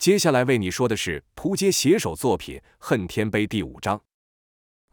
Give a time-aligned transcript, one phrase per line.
[0.00, 4.00] 接下来为你说的是扑街写手作品《恨天碑》第五章。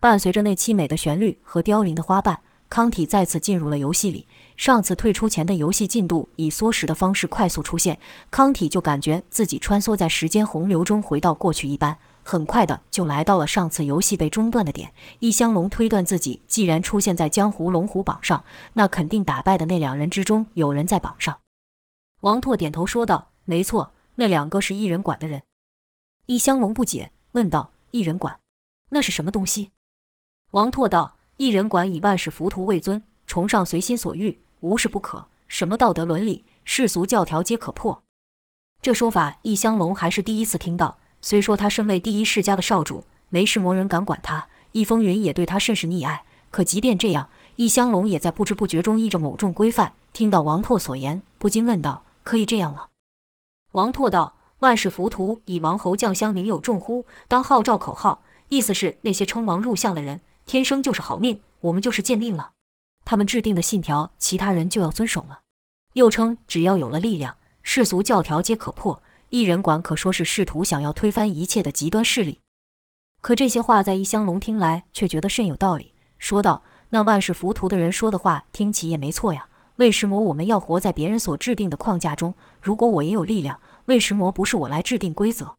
[0.01, 4.27] 伴随着那凄美的旋律和凋零的花瓣，康体再次进入了游戏里。
[4.57, 7.97] 上次退出前的游戏进度以缩时的方式快速出现，
[8.29, 14.91] 康体就感觉自己穿梭在时间洪流中，回到过去一般，很快的就来到了上次游戏被中断的点。
[15.19, 18.43] 易香龙推断自己既然出现在江湖龙虎榜上，
[18.73, 21.39] 那肯定打败的那两人之中有人在榜上。
[22.19, 25.43] 王拓点头说道：“没错。”那两个是异人馆的人，
[26.25, 28.39] 易香龙不解问道：“异人馆，
[28.89, 29.69] 那是什么东西？”
[30.51, 38.01] 王拓道：“异人馆以万世浮屠为尊，崇尚随心所欲，无事不可，什么道德伦理、世俗教条皆可破。”
[38.81, 40.97] 这说法，易香龙还是第一次听到。
[41.21, 46.23] 虽说他身为第一世家的少主，没什么人敢管他，易风云也对他甚是溺爱。
[46.49, 49.93] 可即便这样，易香龙也在不知不觉中依着某种规范。
[50.11, 52.89] 听到王拓所言，不禁问道：“可以这样了？”
[53.77, 57.05] 王拓道：“万世浮屠以王侯将相民有众乎？
[57.27, 62.53] 当号召口号，意思是那些称王入相的人天生就是好命，我们就是贱命了。
[63.05, 65.41] 他们制定的信条，其他人就要遵守了。
[65.93, 69.03] 又称只要有了力量，世俗教条皆可破。
[69.29, 72.39] 一人管可说是试图想要推翻一切的极端势力。
[73.21, 79.47] 可这些话在异香龙听来却觉得甚有道理，说道：‘那万世浮屠的人说的话听起也没错呀。’”
[79.77, 82.33] 为什么我们要活在别人所制定的框架中？
[82.59, 85.55] 如果我也有力量，为什么不是我来制定规则？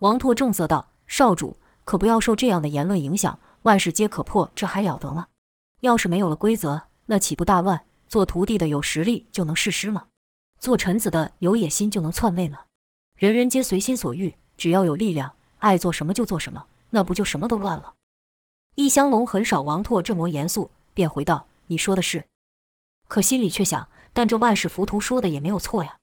[0.00, 3.38] 王拓正色道：“少主可不要受这样的言论影响。
[3.62, 5.28] 万事皆可破，这还了得吗？
[5.80, 7.82] 要是没有了规则，那岂不大乱？
[8.08, 10.06] 做徒弟的有实力就能试师吗？
[10.58, 12.58] 做臣子的有野心就能篡位吗？
[13.16, 17.94] 人人皆随心所欲，只要有力量，爱做什么就做什么，那不就什么都乱了？”
[18.76, 22.22] 易香龙很少王拓这么严肃，便回道：“你说的是。”
[23.10, 25.96] 可心里却想，但这万世浮屠说的也没有错呀，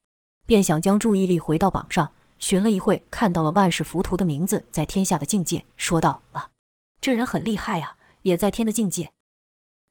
[0.46, 6.50] 便想将注意力回到榜上，寻了一会，看到了万世浮屠的名字在天下的境界，说道：“啊，
[7.00, 9.10] 这人很厉害呀，也在天的境界。”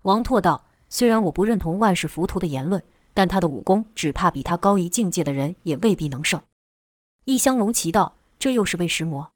[0.05, 2.83] 王拓道：“虽然我不认同万世浮屠的言论，
[3.15, 6.39] 但他的武功只怕比他高一境界的人也未必能胜。”
[7.25, 9.31] 易香龙奇道：“这又是为什么？”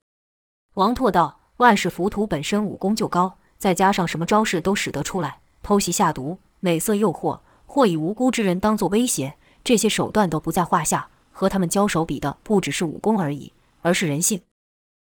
[0.76, 7.40] 王拓道：“万世浮屠本身武功就高，再加上什么招式都使得出来，偷袭下毒、美色诱惑。”
[7.72, 11.08] 或以无辜之人当作威胁，这些手段都不在话下。
[11.30, 14.42] 和他们交手，比的不只是武功而已，而是人性。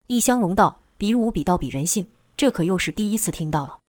[0.05, 2.05] 易香龙道：“比武比道比人性，
[2.37, 3.79] 这可又是第一次听到了。”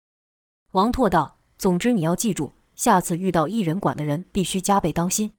[0.73, 5.33] 王拓道：“总之你要记住，下次遇到异人馆的人，必须加倍当心。”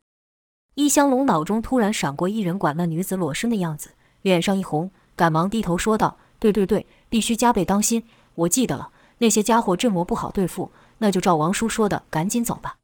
[0.75, 3.89] 易香龙脑中突然闪过异人馆那女子裸身的样子，
[4.21, 8.03] 脸上一红，赶忙低头说道：“对对对，必须加倍当心，
[8.35, 8.91] 我记得了。
[9.17, 10.69] 那些家伙这么不好对付，
[10.99, 12.75] 那就照王叔说的，赶紧走吧。”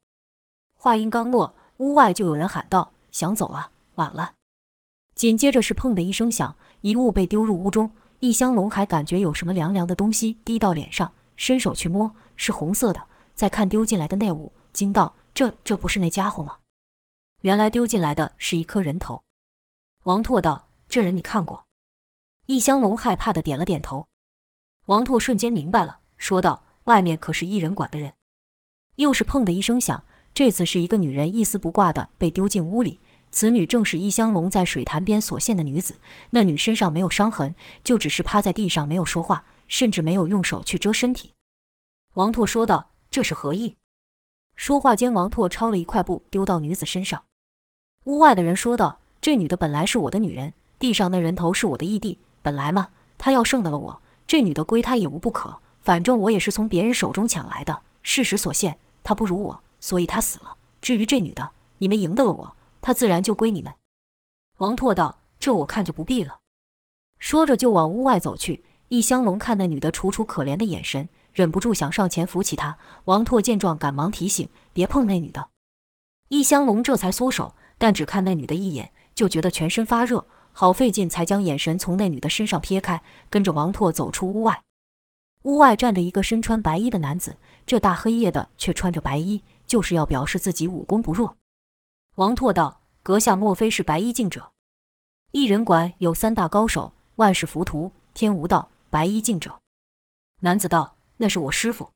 [0.82, 4.34] 话音刚落，屋外就有人喊道：“想走啊，晚了。”
[5.14, 7.88] 紧接着是“砰”的一声响，一物被丢入屋中。
[8.18, 13.00] 易香龙还感觉有什么凉凉的东西滴到脸上，伸手去摸，是红色的。
[13.32, 16.56] 再看丢进来的那物，惊道：“这这不是那家伙吗？”
[17.42, 19.22] 原来丢进来的是一颗人头。
[20.02, 21.62] 王拓道：“这人你看过？”
[22.46, 24.08] 易香龙害怕地点了点头。
[24.86, 28.14] 王拓瞬间明白了，说道：“外面可是异人馆的人。”
[28.96, 30.02] 又是“砰”的一声响。
[30.34, 32.98] 这次是一个女人一丝不挂地被丢进屋里，
[33.30, 35.96] 此女正是易香龙在水潭边所见的女子。
[36.30, 37.54] 那女身上没有伤痕，
[37.84, 41.32] 就只是趴在地上没有说话，甚至没有用手去遮身体。
[42.14, 43.76] 王拓说道：“这是何意？”
[44.56, 47.24] 说话间，王拓抄了一块布丢到女子身上。
[48.04, 52.18] 屋外的人说道：“这女的本来是我的女人，地上那人头是我的义弟。
[52.42, 55.58] 本来嘛，她要胜得了我，这女的归她也无不可。
[55.80, 57.80] 反正我也是从别人手中抢来的。
[58.02, 60.56] 事实所现，她不如我。”所以他死了。
[60.80, 63.74] 至于这女的，你们赢得了我，她自然就归你们。
[64.58, 66.38] 王拓道：“这我看就不必了。”
[67.18, 68.64] 说着就往屋外走去。
[68.88, 72.78] 易香龙看那女的楚楚可怜的眼神，忍不住想上前扶起她。
[73.06, 75.48] 王拓见状，赶忙提醒：“别碰那女的。”
[76.28, 84.62] 易香龙这才缩手，但只看那女的一眼，就觉得全身发热，好费劲才将眼神从那女的身上撇开，跟着王拓走出屋外。
[85.42, 87.36] 屋外站着一个身穿白衣的男子，
[87.66, 89.42] 这大黑夜的却穿着白衣。
[89.66, 91.36] 就是要表示自己武功不弱。
[92.16, 94.52] 王拓道：“阁下莫非是白衣镜者？
[95.30, 99.58] 一人馆有三大高手：万世浮屠、天无道、白衣镜者。”
[100.40, 101.90] 男子道：“那是我师傅。”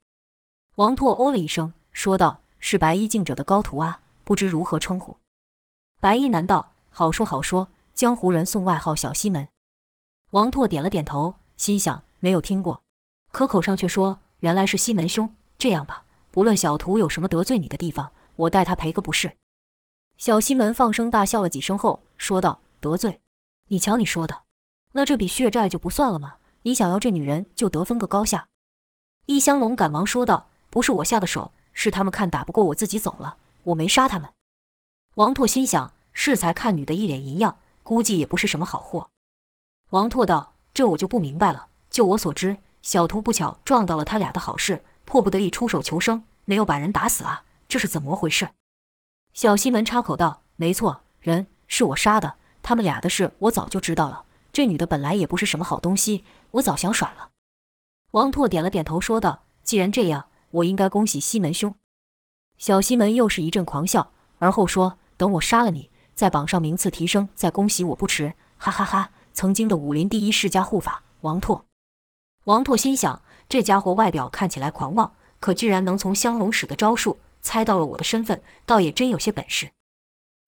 [0.76, 5.16] 王拓哦了一声，说道：“是白衣镜者的高徒啊，不知如何称呼？”
[6.00, 9.48] 白衣男道：“好说好说，江湖人送外号小西门。”
[10.32, 12.82] 王拓点了点头，心想没有听过，
[13.32, 15.34] 可口上却说：“原来是西门兄。
[15.58, 16.04] 这样吧。”
[16.36, 19.38] 无论小徒有什么得罪你的地方，我代他赔个不是。
[20.18, 23.22] 小西门放声大笑了几声后，说道：“得罪？
[23.68, 24.42] 你瞧你说的，
[24.92, 26.34] 那这笔血债就不算了吗？
[26.62, 28.48] 你想要这女人就得分个高下。
[29.24, 34.28] 易香龙赶忙说道：“不是我下的手，是他们看打不过我自己走了，我没杀他们。”
[35.16, 39.08] 王拓心想：适才看女的一脸淫样，估计也不是什么好货。
[39.88, 41.68] 王拓道：“这我就不明白了。
[41.88, 48.50] 就我所知，小徒不巧撞到了他俩的好事，迫不得已出手求生，没有把人打死啊，这是怎么回事？”
[49.32, 54.24] 小西门插口道：“没错，人是我杀的。”他们俩的事我早就知道了。
[54.52, 57.30] 这女的本来也不是什么好东西，我早想甩了。
[58.10, 61.74] 王拓点了点头，说道：“既然这样，我应该恭喜西门兄。”
[62.58, 69.10] 小西门又是一阵狂笑，而后说：“等我杀了你，在榜上名次提升，再恭喜我不迟。”哈哈哈！
[69.34, 71.66] 曾经的武林第一世家护法王拓。
[72.44, 79.70] 王拓心想：这家伙外表看起来狂妄，可居然能从香龙使的招数猜到了我的身份，倒也真有些本事。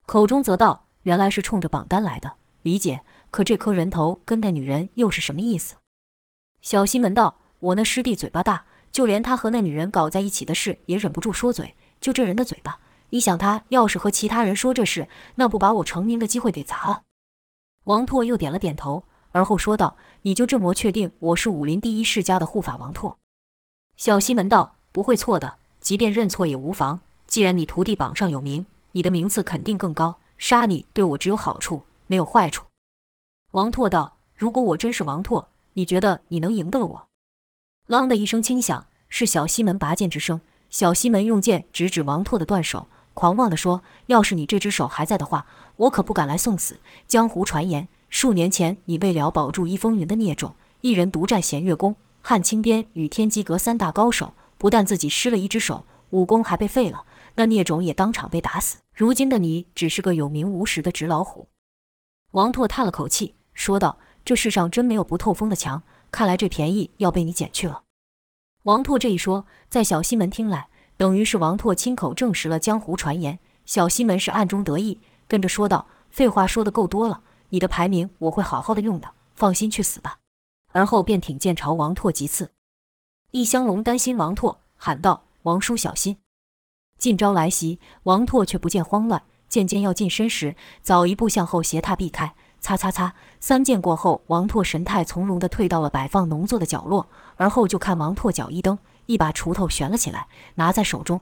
[0.05, 0.85] 口中则道。
[1.03, 3.01] 原来是冲着榜单来的，理解。
[3.31, 5.75] 可这颗人头跟那女人又是什么意思？
[6.61, 11.73] 小西门道：“我那师弟嘴巴大，就连他和那女人搞在一起的事也忍不住说嘴。
[12.01, 12.79] 就这人的嘴巴，
[13.11, 17.03] 你想他要是和其他人说这事，那不把我成名的机会给砸了？”
[17.85, 23.17] 王拓又点了点头，而后说道：“你就这么确定我是武林第一世家的护法王拓？”
[23.97, 26.99] 小西门道：“不会错的，即便认错也无妨。
[27.27, 32.65] 既然你徒弟榜上有名，你的名次肯定更高。”杀你对我只有好处，没有坏处。
[33.51, 37.07] 王拓道：“如果我真是王拓，你觉得你能赢得了我？”
[37.89, 40.39] 啷的一声轻响，是小西门拔剑之声。
[40.69, 46.79] 小西门用剑直指王拓的断手，狂妄地说：“要是你这只手还在的话，我可不敢来送死。
[47.05, 58.79] 江湖传言，数年前你为了保住一风云的孽种，一人独占弦月宫，汉青边与天机阁三大高手，不但自己失了一只手，武功还被废了。”那孽种也当场被打死。
[58.93, 61.47] 如今的你只是个有名无实的纸老虎。
[62.31, 67.83] 王拓叹了口气，说道：“这世上真没有不透风的墙，看来这便宜要被你捡去了。”
[68.63, 70.67] 王拓这一说，在小西门听来，
[70.97, 73.39] 等于是王拓亲口证实了江湖传言。
[73.65, 80.19] 小西门是暗中得意，跟着说道：“废话说得够多了，你的排名我会好好的用的，放心去死吧。”
[80.71, 82.51] 而后便挺剑朝王拓击刺。
[83.31, 86.17] 易香龙担心王拓，喊道：“王叔小心！”
[86.97, 92.35] 近招来袭，王拓却不见慌乱，渐渐要近身时，早一步向后斜踏避开。
[92.61, 101.21] 擦擦擦，三剑过后，王拓神态从容地退到了摆放农作的角落，而后就看王拓脚一蹬，一把锄头悬了起来，拿在手中。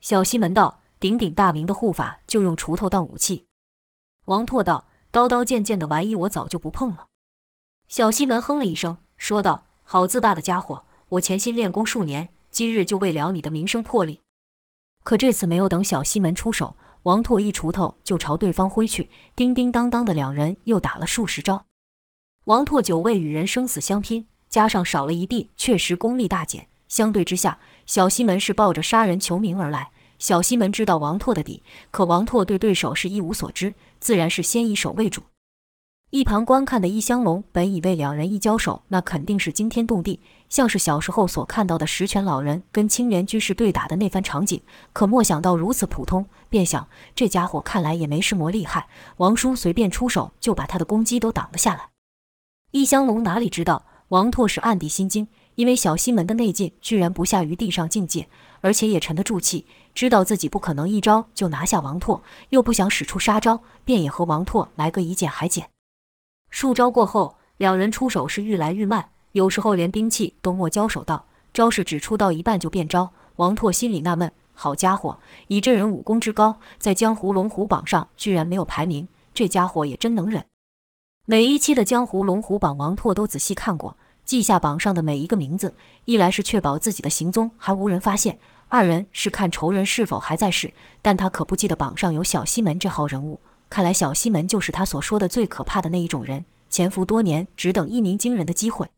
[0.00, 3.46] 小西门道：“鼎鼎大名的护法就用锄头当武器。”
[4.24, 4.86] 王拓道
[5.16, 7.06] ：“刀刀剑剑的玩意，我早就不碰了。”
[7.88, 10.84] 小西门哼了一声，说道：“好自大的家伙！
[11.08, 14.20] 我潜心练功数年，今日就为了你的名声破例。”
[15.04, 21.64] 可这次没有等小西门出手，王拓一锄头就朝对方挥去，叮叮当当的两人又打了数十招。
[22.44, 26.68] 王拓久未与人生死相拼，加上少了一臂，确实功力大减。
[26.88, 29.92] 相对之下，小西门是抱着杀人求名而来。
[30.18, 35.22] 小西门知道王拓的底，可王拓对对手是一无所知，自然是先以守为主。
[36.10, 44.62] 一旁观看的易香龙本以为两人一交手，那肯定是惊天动地，像是小时候所看到的十全老人跟青莲居士对打的那番场景。
[44.92, 48.86] 可没想到如此普通，便想这家伙看来也没什么厉害。
[49.16, 51.90] 王叔随便出手就把他的攻击都挡了下来。
[52.70, 58.28] 易香龙哪里知道王拓是暗地心惊，因为小西门的内劲居然不下于地上境界，
[58.60, 65.70] 而且也沉得住气，知道自己不可能一招就拿下王拓，又不想使出杀招，便也和王拓来个以减还减。
[66.50, 71.24] 数招过后，两人出手是愈来愈慢，有时候连兵器都没交手到，
[71.54, 73.10] 招式只出到一半就变招。
[73.36, 80.44] 王拓心里纳闷：好家伙，以这人武功之高，在江湖龙虎榜上居然没有排名，这家伙也真能忍。
[81.24, 83.96] 每一期的江湖龙虎榜，王拓都仔细看过，
[84.26, 85.72] 记下榜上的每一个名字。
[86.04, 90.74] 一来是确保自己的行踪还无人发现，二人是看仇人是否还在世。
[91.00, 93.40] 但他可不记得榜上有小西门这号人物。
[93.70, 98.88] 看来小西门就是他所说的最可怕的那一种人，潜伏多年，只等一鸣惊人的机会。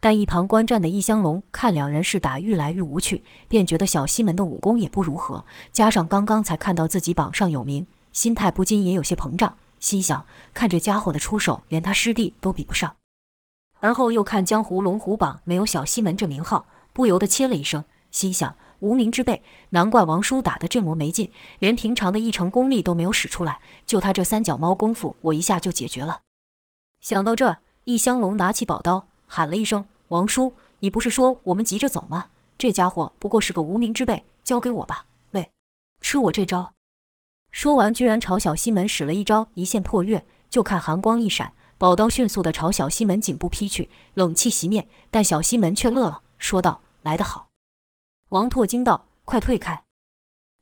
[0.00, 12.94] 但一旁观战的易香龙看两人是打愈来愈无趣，便觉得小西门的武功也不如何，加上刚刚才看到自己榜上有名，心态不禁也有些膨胀，心想：看这家伙的出手，连他师弟都比不上。
[13.84, 16.64] 而后又看江湖龙虎榜没有小西门这名号，
[16.94, 18.56] 不由得切了一声，心想。
[18.80, 26.20] 无名之辈，难怪王叔打得这么没劲，连平常的一成功力都没有使出来，就他这三脚猫功夫，我一下就解决了。
[27.02, 32.28] 想到这，易香龙拿起宝刀，喊了一声：“王叔，你不是说我们急着走吗？
[32.56, 35.04] 这家伙不过是个无名之辈，交给我吧。
[35.32, 35.50] 喂，
[36.00, 36.72] 吃我这招！”
[37.52, 47.48] 说完，居然朝小西门使了一招一线破月，就看寒光一闪，宝刀迅速地朝小西门颈部劈去，冷气袭面，但小西门却乐了，说道：“来得好。”
[48.30, 49.82] 王拓惊道：“快退开！”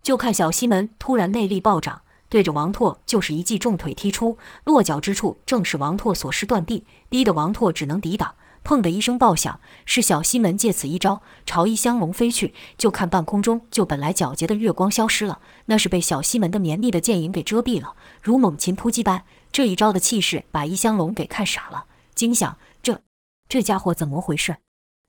[0.03, 8.35] 就看小西门突然内力暴涨，对着王拓就是一记重腿踢出，落脚之处正是王拓所施断臂，逼得王拓只能抵挡。
[8.65, 12.55] 砰的一声爆响，是小西门借此一招朝一香龙飞去。
[12.79, 19.25] 就看半空中就本来皎洁的月光消失了，那是被小西门的绵密的剑影给遮蔽了，如猛禽扑击般。
[19.51, 23.01] 这一招的气势把一香龙给看傻了，惊想：这
[23.49, 24.57] 这家伙怎么回事？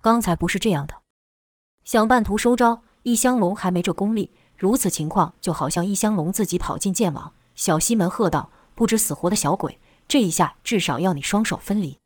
[0.01, 0.95] 刚才不是这样的。
[1.85, 4.31] 想半途收招，一香龙还没这功力。
[4.57, 7.33] 如此情况就好像一香龙自己跑进剑网。
[7.55, 11.97] 小西门喝道：“不知死活的小鬼，这一下至少要你双手分离。”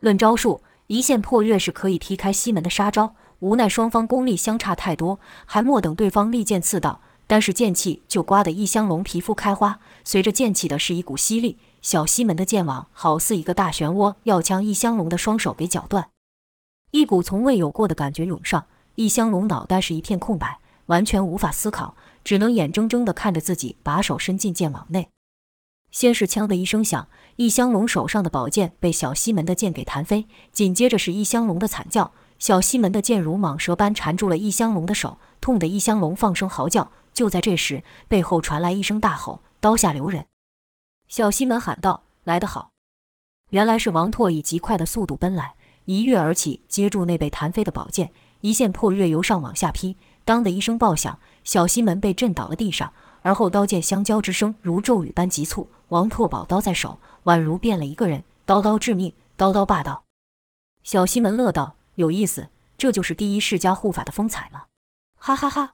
[0.00, 9.80] 论招数，一线破月是可以劈开西门的杀招，无奈双方功力相差太多，还莫等对方利剑刺到，单是剑气就刮得一香龙皮肤开花。
[10.04, 16.10] 随着剑气的是一股吸力，小西门的剑网好似一个大漩涡，要将一香龙的双手给绞断。
[16.90, 25.08] 一股从未有过的感觉涌上，一香龙脑袋是一片空白，完全无法思考，只能眼睁睁地看着自己把手伸进剑网内。
[25.90, 32.12] 先是“枪”的一声响，一香龙手上的宝剑被小西门的剑给弹飞，紧接着是一香龙的惨叫。
[32.38, 36.90] 小西门的剑如蟒蛇般缠住了易香龙的手，痛得易香龙放声嚎叫。
[37.14, 40.26] 就在这时，背后传来一声大吼：“刀下留人！”
[41.08, 42.72] 小西门喊道：“来得好！”
[43.50, 45.54] 原来是王拓以极快的速度奔来，
[45.86, 48.12] 一跃而起，接住那被弹飞的宝剑，
[48.42, 49.96] 一线破月由上往下劈。
[50.26, 52.92] 当的一声爆响，小西门被震倒了地上。
[53.26, 60.04] 而后刀剑相交之声如骤雨般急促，王拓宝刀在手，宛如变了一个人，刀刀致命，刀刀霸道。
[60.84, 64.66] 小西门乐道：“有意思，这就是第一世家护法的风采了。”
[65.18, 65.72] 哈哈哈！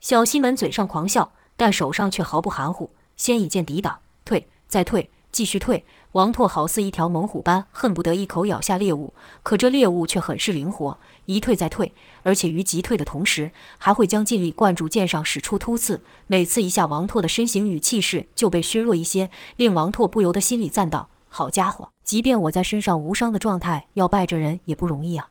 [0.00, 5.08] 小西门嘴上狂笑，但手上却毫不含糊，先以剑抵挡，退，再退。
[5.34, 9.12] 继续退，王拓好似一条猛虎般，恨不得一口咬下猎物。
[9.42, 16.00] 可这猎物却很是灵活，一退再退，而且于急退的同时，还会将劲力灌注剑上，使出突刺。
[16.28, 25.30] 每次一下，王拓的身形与气势就被削弱一些，令王拓不由得心里赞道：“好家伙，即便我在身上无伤的状态，要败这人也不容易啊！”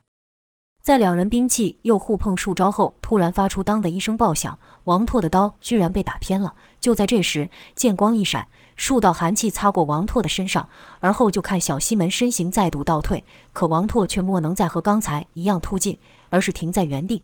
[0.83, 6.55] 在两人兵器又互碰数招后，突然发出当的一声爆响，王拓的刀居然被打偏了。
[6.81, 8.49] 就在这时，剑光一闪。
[8.75, 10.67] 数道寒气擦过王拓的身上，
[10.99, 15.99] 而后就看小西门身形再度倒退，可王拓却莫能再和刚才一样突进，
[16.29, 17.23] 而是停在原地。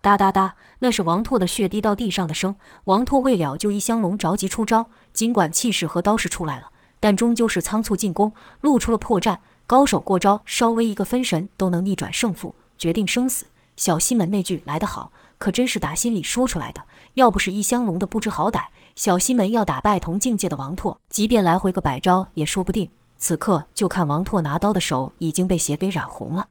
[0.00, 2.56] 哒哒哒，那是王拓的血滴到地上的声。
[2.84, 9.38] 王拓为了救一香龙，着急出招，尽管气势和刀势出来了，但终究是仓促进攻，露出了破绽。
[9.64, 13.46] 高手过招，稍微一个分神都能逆转胜负，决定生死。
[13.76, 16.82] 小西门那句来得好，可真是打心里说出来的。
[17.14, 18.64] 要不是一香龙的不知好歹。
[18.94, 22.90] 小西门要打败同境界的王拓，即便来回个百招也说不定。
[23.16, 26.48] 此刻就看王拓拿刀的手已经被血给染红了。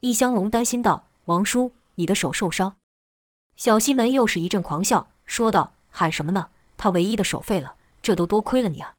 [0.00, 2.76] 一香龙担心道：“王叔，你的手受伤？”
[3.56, 6.48] 小西门又是一阵狂笑，说道：“喊什么呢？
[6.76, 8.94] 他唯一的手废了，这都多亏了你啊！”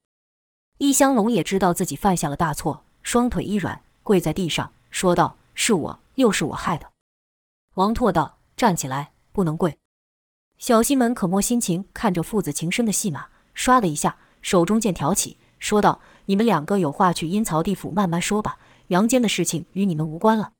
[0.79, 6.89] 一香龙也知道自己犯下了大错，双腿一软，跪在地上，说道：“是我，又是我害的。”
[7.75, 9.77] 王拓道：“站起来，不能跪。”
[10.57, 18.57] 小西门可莫心情，看着父子情深的戏码，唰的一下，手中剑挑起，说道：“你们两个有话去阴曹地府慢慢说吧，
[18.87, 20.53] 阳间的事情与你们无关了。”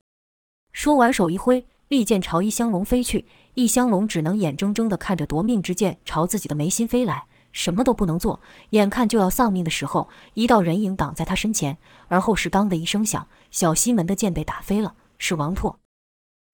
[0.74, 3.26] 说完，手一挥，利剑朝一香龙飞去。
[3.54, 8.42] 一香龙只能眼睁睁地看着夺命之剑朝自己的眉心飞来，什么都不能做。
[8.72, 11.78] 眼看就要丧命的时候，一道人影挡在他身前，
[12.10, 15.80] 而后是当的一声响，小西门的剑被打飞了，是王拓。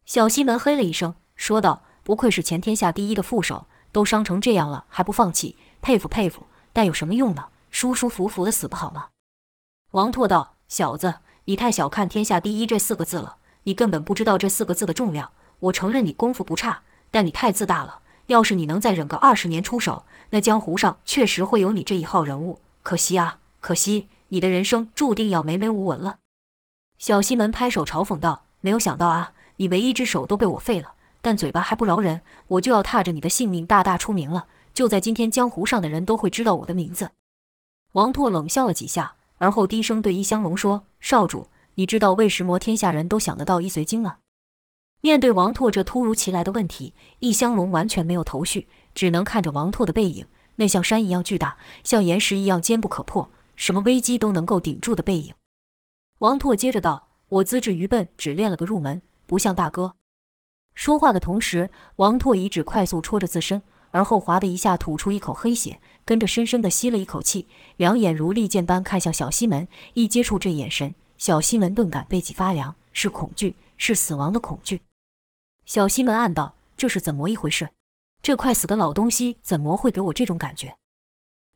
[0.05, 1.81] 小西门嘿了一声，说道。
[2.03, 6.47] 不愧是全天下第一的副手，都伤成这样了还不放弃，佩服佩服。
[6.73, 7.49] 但有什么用呢？
[7.69, 9.07] 舒舒服服的死不好吗？
[9.91, 11.15] 王拓道：“小子，
[11.45, 15.31] 你太小看‘天下第一’这四个字了，你根本不知道这四个字的重量。
[15.59, 16.81] 我承认你功夫不差，
[17.11, 17.99] 但你太自大了。
[18.27, 22.61] 要是你能再忍个二十年出手，那江湖上确实会有你这一号人物。
[22.83, 26.19] 可惜啊，可惜，你的人生注定要没没无闻了。”
[26.97, 34.47] 小西门拍手嘲讽道：“没有想到啊，你唯一一只手都被我废了。”但嘴巴还不饶人，我就要踏着你的性命大大出名了。
[34.73, 37.11] 就在今天，江湖上的人都会知道我的名字。
[37.91, 44.17] 王拓冷笑了几下，而后低声对一香龙说：“少主，你知道为什么天下人都想得到易髓经吗？”
[45.01, 50.25] 面对王拓这突如其来的问题，一香龙完全没有头绪，只能看着王拓的背影，
[50.55, 55.33] 那像山一样巨大，像岩石一样坚不可破，什么危机都能够顶住的背影。
[56.19, 59.95] 王拓接着道：“我资质愚笨，只练了个入门，不像大哥。”
[60.81, 63.61] 说话的同时，王拓一指快速戳着自身，
[63.91, 67.47] 而后哗的一下吐出一口黑血，跟着深深地吸了一口气，
[67.77, 69.67] 两眼如利剑般看向小西门。
[69.93, 74.81] 一接触这眼神，小西门顿感背脊发凉，是恐惧，是死亡的恐惧。
[75.67, 77.69] 小西门暗道：这是怎么一回事？
[78.23, 80.75] 这快死的老东西怎么会给我这种感觉？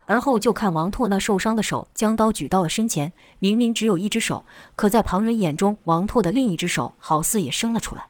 [0.06, 3.12] 而后就看王拓那受伤的手，将刀举到了身前。
[3.40, 8.10] 明明只有一只手，可在旁人眼中，王拓的另一只手好似也伸了出来。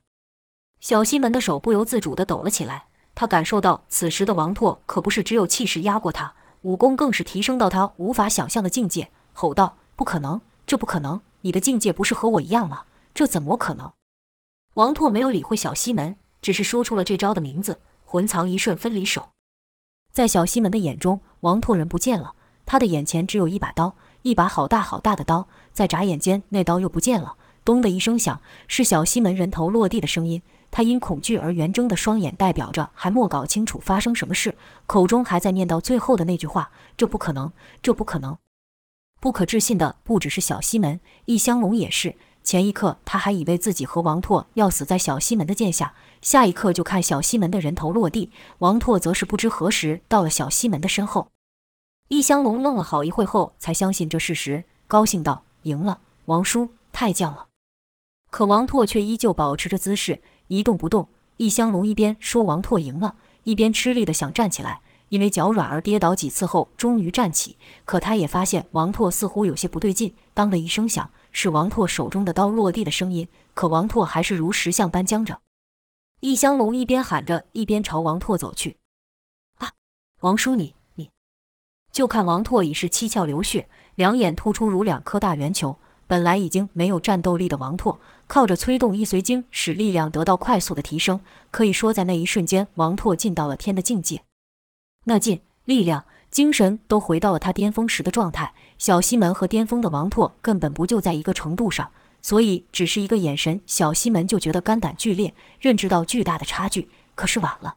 [0.86, 2.86] 小西门的手不由自主地抖了起来。
[3.15, 9.10] 他感受到此时的王拓可不是只有气势压过他，武功更是提升到他无法想象的境界。
[9.34, 11.20] 吼道：“不可能，这不可能！
[11.42, 12.84] 你的境界不是和我一样吗？
[13.15, 13.94] 这怎么可能？”
[14.75, 19.30] 王拓没有理会小西门，只是说出了这招的名字：“魂藏一瞬分离手。”
[20.13, 25.48] 在小西门的眼中，王拓人不见了，他的眼前只有一把刀，一把好大好大的刀。
[25.74, 27.38] 在眨眼间，那刀又不见了。
[27.63, 30.44] 咚的一声响，是小西门人头落地的声音。
[30.72, 34.56] 他因恐惧而圆睁的双眼，代表着还没搞清楚发生什么事，
[34.86, 38.38] 口中还在念到最后的那句话：“这不可能，这不可能。”
[39.22, 42.16] 不可置信的不只是小西门，易香龙也是。
[42.44, 51.30] 前一刻他还以为自己和王拓要死在小西门的剑下，下一刻就看小西门的人头落地，王拓则是不知何时到了小西门的身后。
[52.10, 57.48] 易香龙愣了好一会后，才相信这事实，高兴道：“赢了，王叔，太犟了。”
[58.30, 61.08] 可王拓却依旧保持着姿势，一动不动。
[61.38, 64.82] 易香龙一边说王拓赢了，一边吃力地想站起来。
[65.10, 67.58] 因为脚软而跌倒几次后，终于站起。
[67.86, 70.14] 可他也发现王拓似乎有些不对劲。
[70.34, 73.28] 当的一声响，是王拓手中的刀落地的声音。
[73.54, 75.40] 可王拓还是如石像般僵着。
[76.22, 78.78] 易香龙一边喊着，一边朝王拓走去。
[79.60, 79.72] 啊，
[80.22, 81.10] 王叔你，你你！
[81.92, 85.78] 就看王拓已是七窍流血，两眼突出如两颗大圆球。
[86.08, 91.20] 本来已经没有战斗力的王拓，靠着催动易随经，使力量得到快速的提升。
[91.52, 94.22] 可以说，在那一瞬间，王拓进到了天的境界。
[95.06, 98.54] 那劲、力量、精神都回到了他巅峰时的状态。
[98.78, 101.90] 小西门和巅峰的王拓根本不就在一个程度上，
[102.22, 106.90] 所以只是一个眼神，小西门就觉得肝胆俱裂，认知到巨大的差距。
[107.16, 107.75] 可是晚了，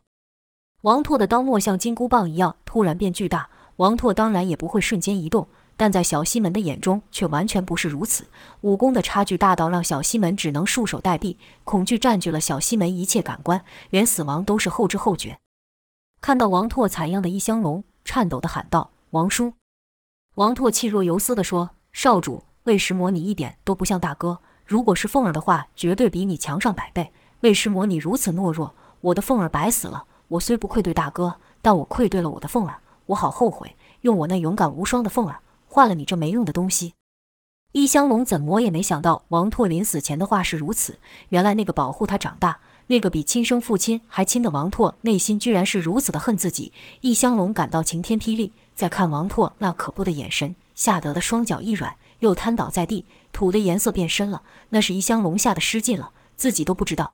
[0.83, 5.46] 王拓的刀墨像金箍棒一样突然变巨大，王拓当然也不会瞬间移动，
[5.78, 8.26] 但在小西门的眼中却完全不是如此。
[8.62, 15.38] 武功的差距大到让小西门只能束手待毙，恐惧占据了小西门一切感官，连死亡都是后知后觉。
[16.20, 19.54] 看到王拓惨样的易香龙颤抖地喊道：“王叔！”
[20.34, 24.40] 王拓气若游丝地说：“少主，为师魔你一点都不像大哥。
[24.66, 27.12] 如果是凤儿的话，绝对比你强上百倍。
[27.40, 30.06] 为师魔你如此懦弱，我的凤儿白死了。
[30.26, 32.80] 我虽不愧对大哥，但我愧对了我的凤儿。
[33.06, 36.94] 我好后悔，用我那勇敢无双的凤儿换了你这没用的东西。”
[37.72, 40.98] 易香龙怎么也没想到王拓临死前的话是如此。
[41.28, 42.61] 原来那个保护他长大。
[42.90, 46.72] 那个比亲生父亲还亲的王拓，内心居然是如此的恨自己。
[47.02, 54.42] 易香龙感到晴天霹雳，再看王拓那可怖的眼神，吓得的双脚一软，又瘫倒在地，土的颜色变深了。
[54.70, 57.12] 那是易香龙吓得失禁了，自己都不知道。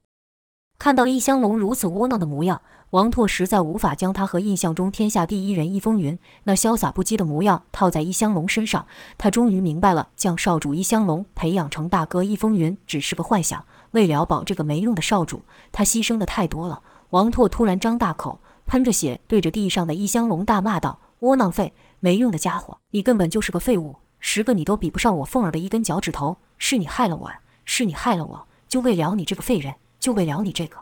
[0.79, 2.62] 看到易香龙如此窝囊的模样，
[2.95, 8.87] 王拓实在无法将他和印象中天下第一人易风云那潇洒不羁的模样套在易香龙身上。
[9.19, 13.65] 他终于明白了，将少主易香龙培养成大哥易风云只是个幻想。
[13.91, 16.81] 为了保这个没用的少主，他牺牲的太多了。
[17.11, 26.37] 王拓突然张大口，喷着血，对着地上的易香龙大骂道：“窝囊废，没用的家伙，你根本就是个废物，十个你都比不上我凤儿的一根脚趾头。
[26.59, 27.33] 是你害了我，
[27.65, 30.77] 是你害了我，就为了你这个废人，就为了你这个。”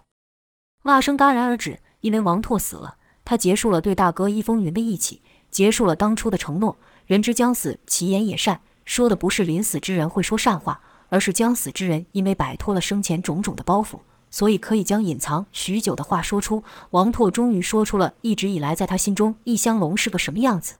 [0.84, 6.76] 骂声戛然而止，因为王拓死了，他结束了对大哥易风云的义气，结束了当初的承诺。
[7.06, 10.82] 人之将死，其言也善，说的不是临死之人会说善话。
[11.08, 13.98] 而是将死之人，因为摆脱了生前种种的包袱，
[14.30, 16.64] 所以可以将隐藏许久的话说出。
[16.92, 20.76] 王拓终于说出了一直以来在他心中易香龙是个什么样子。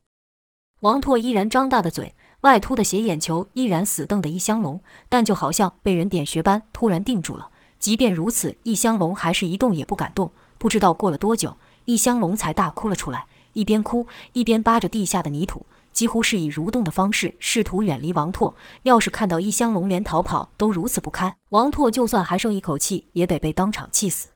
[0.80, 4.80] 王拓依然张大的嘴，外凸的斜眼球依然死瞪的易香龙，
[5.10, 7.50] 但就好像被人点穴般突然定住了。
[7.78, 10.32] 即便如此，易香龙还是一动也不敢动。
[10.62, 15.66] 不知道过了多久，易香龙才大哭了出来，一边哭一边扒着地下的泥土。
[15.92, 18.54] 几乎是以蠕动的方式试图远离王拓。
[18.84, 24.28] 要是看到易香龙连逃跑都如此不堪，王拓就算还剩一口气，也得被当场气死。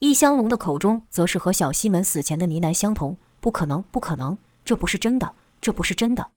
[0.00, 6.32] 易香龙的口中则是和小西门死前的呢喃相同：“不可能，不可能，这不是真的，这不是真的。”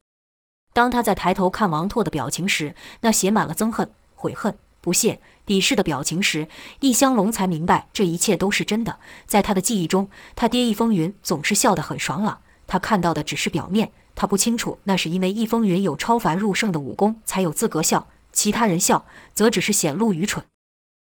[0.72, 4.56] 当他在抬头看王拓的表情时，那写满了憎恨、悔恨、
[4.90, 6.48] 不屑、鄙视的表情时，
[6.80, 8.98] 易香龙才明白这一切都是真的。
[9.28, 13.92] 在他的记忆中，他爹易风云总是笑得很爽朗，他看到的只是表面。
[14.16, 18.08] 他不清楚，那是因为易风云有超凡入圣的武功，才有资格笑。
[18.32, 20.44] 其他人笑，则只是显露愚蠢。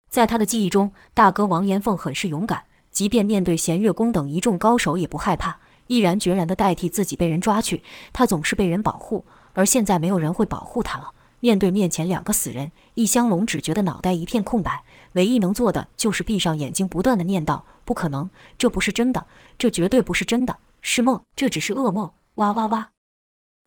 [0.10, 7.81] 在他的记忆中，大哥王延凤很是勇敢，即便面对弦月宫等一众高手也不害怕，毅然决然地代替自己被人抓去。
[8.12, 11.13] 他总是被人保护，而现在没有人会保护他了。
[11.41, 19.25] 面对面前两个死人，易香龙只觉得脑袋一片空白，唯一能做的就是闭上眼睛，不断的念叨：“不可能，这不是真的，
[19.58, 22.91] 这绝对不是真的，是梦，这只是噩梦。”哇哇哇！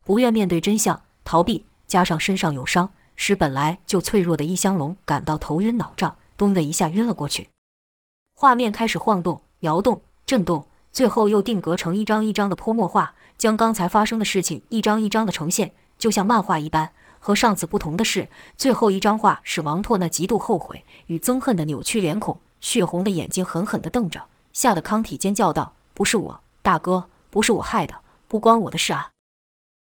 [0.04, 7.48] 不愿面对真相，逃避，加上身上有伤，使本来就脆弱的易香龙感到头晕脑胀，咚的一下晕了过去。
[8.36, 16.92] 画面开始晃动、摇动、震动，最后又定格成一张一张的泼墨画，将刚才发生的事情一张一张的呈现，就像漫画一般。
[17.24, 27.94] 和上次不同的是，最后一张画是王拓那极度后悔与憎恨的扭曲脸孔，血红的眼睛狠狠地瞪着，吓得康体尖叫道：“不是我，大哥，不是我害的，
[28.28, 29.08] 不关我的事啊！”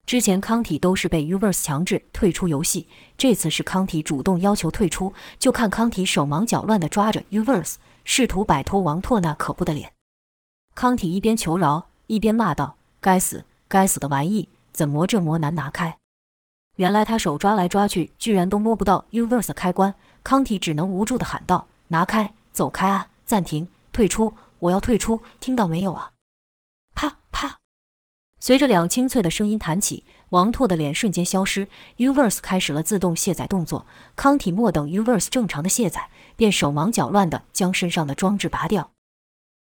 [0.04, 9.92] 之前康体都是被 Uverse 强制退出游戏，这次是康体主动要求退出，就看康体手忙脚乱地抓着 Uverse，试图摆脱王拓那可怖的脸。
[10.74, 15.98] 康体一边求饶，一边骂道：“该死，该死的玩意，怎么这么难拿开？”
[16.78, 19.92] 原来他手抓来抓去，居然都摸不到 Universe 开关。
[20.22, 23.08] 康体只能无助地喊道：“拿开，走开啊！
[23.26, 24.32] 暂停，退出！
[24.60, 25.20] 我要退出！
[25.40, 26.12] 听到没有啊？”
[26.94, 27.58] 啪啪，
[28.38, 33.84] 随着两清脆的声音弹起，王拓的脸瞬间消失，Universe 开始了自动卸载动作。
[34.14, 38.92] 康体莫等 Universe 正常的卸载，便手忙脚乱地将身上的装置拔掉。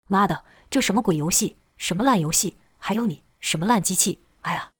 [0.08, 1.56] 妈的，这什么鬼游戏？
[1.78, 2.58] 什么烂游戏？
[2.76, 4.20] 还有你，什么烂机器？
[4.42, 4.72] 哎呀！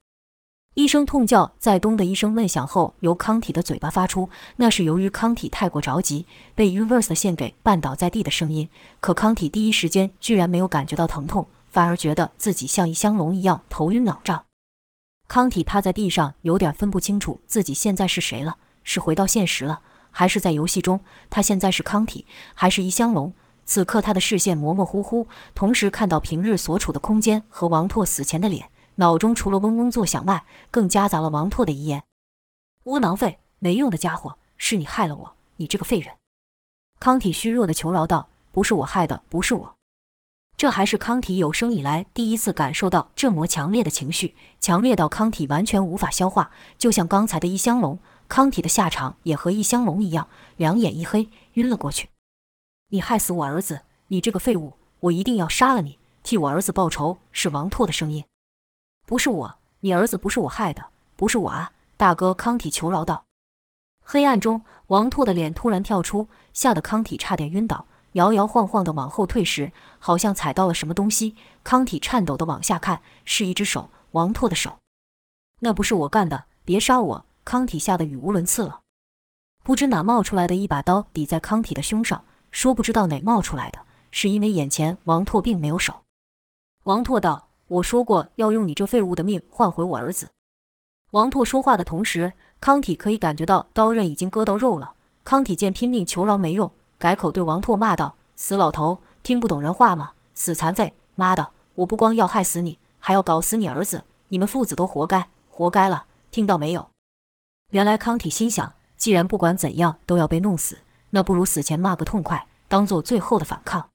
[0.77, 4.29] 一声痛叫在“咚”的一声闷响后，由康体的嘴巴发出。
[4.57, 8.69] 那是由于康体太过着急，被 Uverse 的线给绊倒在地的声音。
[8.99, 14.45] 可康体第一时间居然没有感觉到疼痛，反而觉得自己像一香龙一样头晕脑胀。
[15.27, 19.79] 康体趴在地上，有点分不清楚自己现在是谁了：是回到现实了，
[20.11, 20.99] 还是在游戏中？
[21.31, 23.33] 他现在是康体，还是一香龙？
[23.65, 28.69] 此刻他的视线模模糊糊，同时看到平日所处的空间和王拓死前的脸。
[28.97, 32.03] 脑中除了嗡嗡作响外，更夹杂了王拓的遗言
[32.85, 36.15] ：“窝囊废，没用的家伙，是你害了我，你这个废人！”
[36.99, 39.75] 康体虚弱地求饶道：“不是我害的，不是我。”
[40.57, 46.49] 这还是康体有生以来第一次感受到这么强烈的情绪，强烈到康体完全无法消化。
[46.79, 52.09] 就像刚才的一香龙，康体的下场也和一香龙一样，两眼一黑，晕了过去。
[52.89, 57.19] 你害死我儿子，你这个废物，我一定要杀了你，替我儿子报仇！
[57.31, 58.25] 是王拓的声音。
[59.07, 61.71] 不是我，你儿子不是我害的，不是我啊！
[61.95, 63.23] 大哥康体求饶道。
[64.03, 71.37] 黑暗中，王拓的脸突然跳出，吓得康体差点晕倒，摇摇晃晃地往后退时，好像踩到了什么东西。
[71.63, 74.77] 康体颤抖地往下看，是一只手，王拓的手。
[75.61, 77.25] 那不是我干的，别杀我！
[77.45, 78.81] 康体吓得语无伦次了。
[79.63, 83.79] 不知哪冒出来的一把刀抵在康体的胸上，说不知道哪冒出来的，
[84.11, 86.01] 是因为眼前王拓并没有手。
[86.83, 87.46] 王拓道。
[87.67, 90.29] 我说过要用你这废物的命换回我儿子。
[91.11, 94.93] 王拓说话的同时，康体可以感觉到刀刃已经割到肉了。
[95.23, 100.13] 康体见拼命求饶没用，改口对王拓骂道：“死老头，听不懂人话吗？
[100.33, 100.93] 死残废！
[101.15, 104.03] 妈的，我不光要害死你，还要搞死你儿子！
[104.29, 106.05] 你们父子都活该，活该了！
[106.31, 106.89] 听到没有？”
[107.71, 113.89] 原来康体心想，既然不管怎样都要被弄死，那不如死前骂个痛快，当做最后的反抗。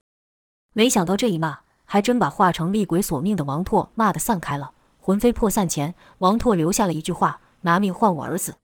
[0.74, 1.60] 没想到这一骂。
[1.92, 4.70] 还真把化成厉鬼索命的王拓骂得散开了。
[4.98, 8.54] 魂飞魄散前，王拓留下了一句话：“拿命换我儿子。”